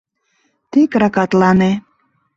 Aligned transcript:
Тек 0.71 0.91
ракатлане. 1.01 1.71